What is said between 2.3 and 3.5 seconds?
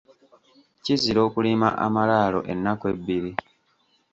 ennaku ebbiri.